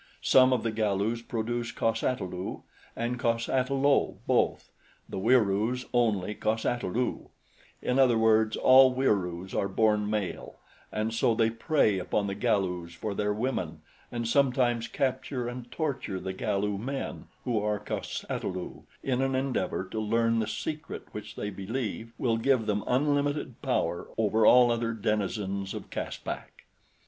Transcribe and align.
Some 0.23 0.51
of 0.51 0.63
the 0.63 0.71
Galus 0.71 1.21
produce 1.21 1.71
cos 1.71 2.01
ata 2.01 2.23
lu 2.23 2.63
and 2.95 3.19
cos 3.19 3.47
ata 3.47 3.75
lo 3.75 4.17
both; 4.25 4.71
the 5.07 5.19
Wieroos 5.19 5.85
only 5.93 6.33
cos 6.33 6.65
ata 6.65 6.87
lu 6.87 7.29
in 7.83 7.99
other 7.99 8.17
words 8.17 8.57
all 8.57 8.95
Wieroos 8.95 9.53
are 9.53 9.67
born 9.67 10.09
male, 10.09 10.55
and 10.91 11.13
so 11.13 11.35
they 11.35 11.51
prey 11.51 11.99
upon 11.99 12.25
the 12.25 12.33
Galus 12.33 12.95
for 12.95 13.13
their 13.13 13.31
women 13.31 13.83
and 14.11 14.27
sometimes 14.27 14.87
capture 14.87 15.47
and 15.47 15.71
torture 15.71 16.19
the 16.19 16.33
Galu 16.33 16.79
men 16.79 17.27
who 17.43 17.61
are 17.61 17.77
cos 17.77 18.25
ata 18.27 18.47
lu 18.47 18.87
in 19.03 19.21
an 19.21 19.35
endeavor 19.35 19.83
to 19.83 19.99
learn 19.99 20.39
the 20.39 20.47
secret 20.47 21.03
which 21.11 21.35
they 21.35 21.51
believe 21.51 22.11
will 22.17 22.37
give 22.37 22.65
them 22.65 22.83
unlimited 22.87 23.61
power 23.61 24.07
over 24.17 24.47
all 24.47 24.71
other 24.71 24.93
denizens 24.93 25.75
of 25.75 25.91
Caspak. 25.91 26.65